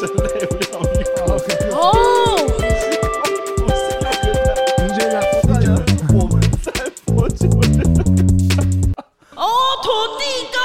[0.00, 0.64] 真累不了
[0.94, 0.98] 你。
[1.74, 1.78] 哦，
[4.78, 5.14] 你觉得？
[6.14, 6.72] 我们在
[7.04, 7.44] 佛祖。
[9.36, 9.44] 哦，
[9.82, 9.86] 土
[10.18, 10.56] 地公。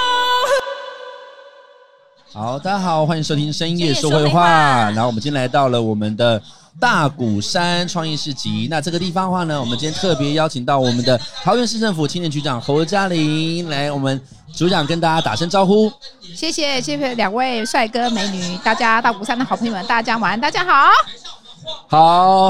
[2.31, 4.89] 好，大家好，欢迎收听深夜说会话。
[4.91, 6.41] 然后我们今天来到了我们的
[6.79, 8.67] 大鼓山创意市集。
[8.69, 14.21] 那这个地方的话呢，我们今天特别邀请到我们的桃园市政府青年局长侯嘉玲来我们。
[14.55, 15.91] 组长跟大家打声招呼，
[16.33, 20.89] 谢谢谢谢两位帅哥美女，大家大鼓山的好朋友们，大家晚安，大家好。
[21.87, 22.49] 好，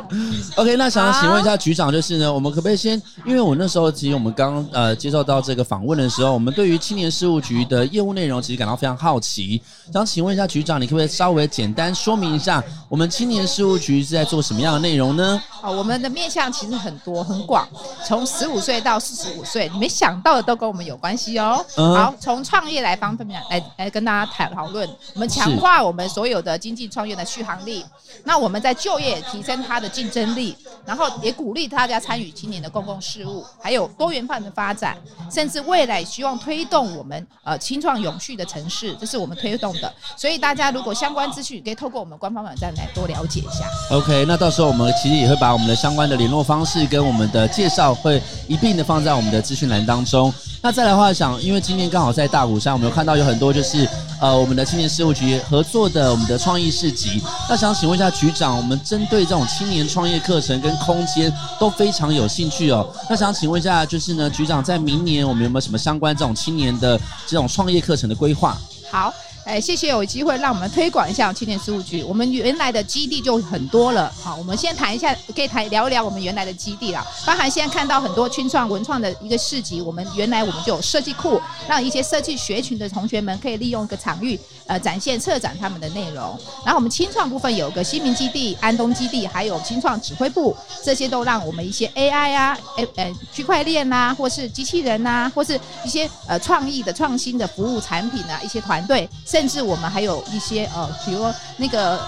[0.56, 9.60] OK，那想请问一下局长，就是呢，我们可不可以先，因为我那时候其实我们刚呃接受到这个访问的时候，我们对于青年事务局的业务内容其实感到非常好奇，
[9.92, 15.40] 想请问一下局长，你可不可以稍微简单说明一下，我们青年事务局是在做什么样的内容呢？
[15.60, 17.68] 啊，我们的面向其实很多很广，
[18.06, 21.64] 从十五岁到四十五岁，你没想到的都跟我们有关系哦。
[21.76, 27.84] 嗯、好，从创业来方面来来跟大家谈讨论，我们强化我们所有的经济创业的续航力。
[28.24, 34.96] 那我们在就业提升它的竞争力，然后也鼓励大家参与青年的公共事务，还有多元化的发展，
[35.30, 39.92] 甚至未来希望推动我们呃青创永续的城市，这是我们推动的。
[40.16, 43.64] 所以大家如果相关资讯，可以透过我们官方网站来多了解一下。
[43.94, 50.34] OK，那到时候我们其实也会把我们的相关的联络方式跟我们的介绍会一并的放在我们的资讯栏当中。
[50.64, 53.86] 那再来的话，想因为今年刚好在大鼓山，我们有看到有很多就是
[54.20, 57.20] 呃我们的青年事务局合作的我们的创意市集。
[57.50, 62.88] 那想请问一下局长，我们针对这种青年创业课程跟空间都非常有兴趣哦。
[63.10, 66.96] 那想请问一下，就是呢局长在明年我们有没有什么相关这种青年的
[67.26, 68.56] 这种创业课程的规划？
[68.88, 69.12] 好。
[69.44, 72.00] 哎，谢谢有机会让我们推广一下青年事务局。
[72.04, 77.04] 我们原来的基地就很多了，好，我们先谈一下，可以谈聊一聊我们原来的基地了。
[77.26, 86.38] 包含现在看到很多青创文创的一个市集，我们原来我们就有设计库，让一些设计学群的同学们可以利用一个场域，呃，展现策展他们的内容。
[86.64, 99.08] 然后我们青创部分有个新民基地、安东基地，还有青创指挥部，这些都让我们一些 AI 啊，哎呃，区块链呐，或是机器人呐、或是一些呃创意的创新的服务产品啊，一些团队。
[99.32, 101.98] 甚至我们还有一些呃，比如说那个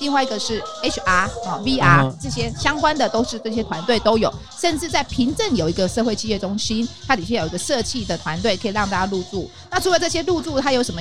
[0.00, 1.00] 另外一个是 HR
[1.46, 4.34] 啊、VR 这些相关的，都是这些团队都有。
[4.60, 9.48] 甚至在平镇有一个社会企业中心，它底下有一个社企的团队，可以让大家入驻。
[9.70, 11.00] 那除了这些入驻，它有什么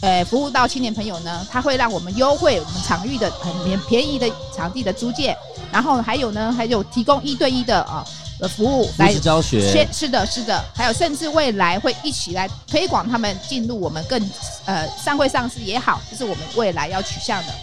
[0.00, 1.46] 呃服务到青年朋友呢？
[1.48, 5.36] 它会让我们优惠我们场域的很便便宜的场地的租借，
[5.70, 8.04] 然后还有呢，还有提供一对一的啊。
[8.04, 14.20] 呃的服务来教学，是的，是的，还有甚至未来会一起来推广他们进入我们更
[14.64, 17.54] 呃上会上市也好，这是我们未来要取向的。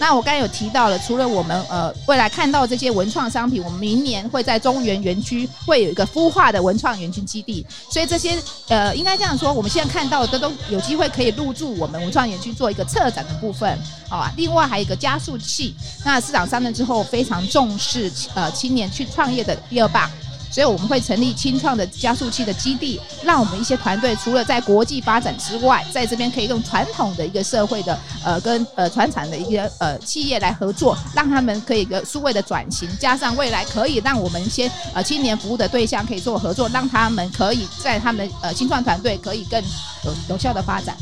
[0.00, 13.76] 那我刚才有提到了，除了我们呃未来看到这些文创商品，我们明年会在中原园区会有一个孵化的文创园区基地，所以这些呃应该这样说，我们现在看到的都有机会可以入驻我们文创园区做一个策展的部分，
[14.08, 14.32] 好啊。
[14.36, 15.74] 另外还有一个加速器，
[16.04, 20.08] 那市长上任之后非常重视呃青年去创业的第二棒。
[20.50, 39.62] 所以我们会成立青创的加速器的基地，让我们一些团队除了在国际发展之外，在这边可以用传统的一个社会的呃跟呃传产的一个呃企业来合作，让他们可以个数位的转型，加上未来可以让我们一些呃青年服务的对象可以做合作，让他们可以在他们呃青创团队可以更
[40.04, 40.96] 有有效的发展。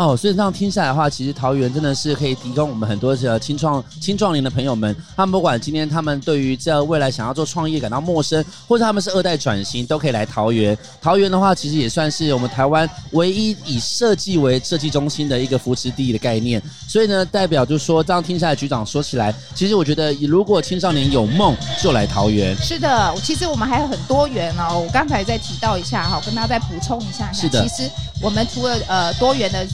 [0.00, 10.74] 哦，所以这样听下来的话，其实桃园真的是可以提供我们很多的青创青壮年的朋友们，他们不管今天他们对于这未来想要做创业感到陌生，或者他们是二代转型，都可以来桃园。
[11.02, 16.62] 桃园的话，其实也算是我们台湾唯一以设计为设计中心的一个扶持地的概念。
[16.88, 22.56] 所以呢，代表就是说，这样听下来，局长说起来，其实我觉得，如果青少年有梦，就来桃园。
[22.56, 24.80] 是的，其实我们还有很多元哦。
[24.80, 27.30] 我刚才再提到一下哈，跟大家再补充一下。
[27.34, 27.90] 是的，其实
[28.22, 29.66] 我们除了呃多元的。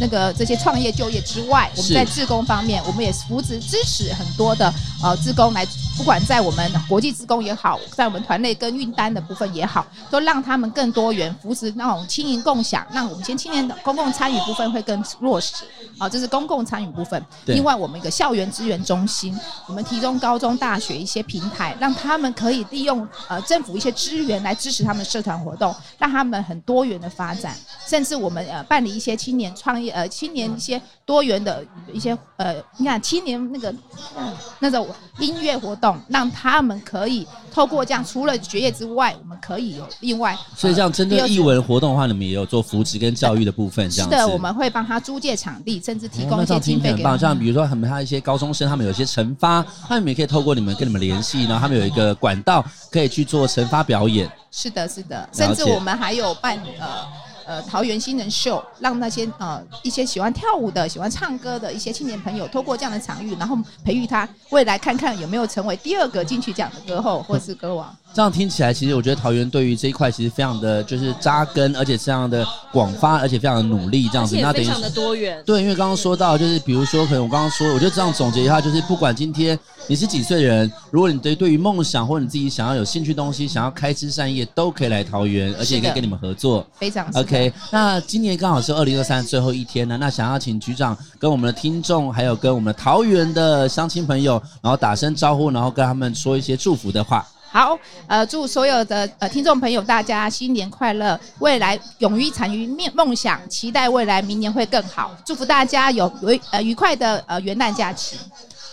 [0.00, 5.66] 那个这些创业就业之外，我们在自工方面，我们也扶持支持很多的呃自工来，
[6.00, 15.56] 不管在我们国际职工也好，在我们团内跟运单的部分也好，都让他们更多元，扶持那种轻盈共享，让我们先青年的公共参与部分会更落实。
[15.98, 17.22] 啊，这是公共参与部分。
[17.44, 27.54] 另外，我们一个校园资源中心，我们提供高中、大学一些平台，让他们可以利用呃政府一些资源来支持他们社团活动，让他们很多元的发展。
[27.86, 31.62] 甚至我们呃办理一些青年创业呃青年一些多元的
[31.92, 33.68] 一些呃，你看青年那个、
[34.16, 34.88] 呃、那种
[35.18, 40.36] 音乐活动，让他们可以透过这样，除了学业之外，我们可以有另外。
[40.56, 54.30] 所以这样针对艺文活动的话，你们也有做扶植跟教育的部分，这样的，我们会帮他租借场地，甚至提供一些经费给像比如说他们他一些高中生，他们有一些成发，他们也可以透过你们跟你们联系，然后他们有一个管道可以去做成发表演。
[54.50, 57.06] 是的，是的，甚至我们还有办呃
[57.50, 67.92] 呃桃园新人秀，让那些呃一些喜欢跳舞的、喜欢唱歌的一些青年朋友，透过这样的场域，然后培育他未来，看看有没有成为第二个金曲奖的歌后或是歌王。
[68.12, 74.36] 这样听起来，其实我觉得桃园对于这一块其实非常的就是扎根，而且非常的广发，而且非常的努力，这样子。
[74.40, 75.40] 那非常的多元。
[75.46, 79.56] 对，因为刚刚说到，就是比如说，可能我刚刚说，我觉得这样总结一下，就是不管今天
[79.86, 86.66] 你是几岁的人，如果你对对于梦想或者你自己想要有兴趣东西，想要开枝散叶，都可以来桃园，而且也可以跟你们合作。
[86.80, 87.39] 非常 OK。
[87.70, 97.24] 那今年刚好是二零二三最后一天了，那想要请局长跟我们的听众，还有跟我们的桃园的乡亲朋友，然后打声招呼，然后跟他们说一些祝福的话。
[97.52, 97.76] 好，
[98.06, 108.16] 呃，祝所有的呃听众朋友大家新年快乐，未来勇于产于梦梦想，期待未来明年会更好，祝福大家有愉呃愉快的呃元旦假期。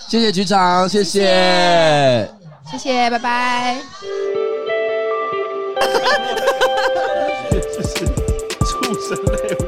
[0.08, 2.32] 谢谢局长，谢谢，
[2.72, 3.78] 谢谢，拜拜。
[9.10, 9.67] 这是畜生类。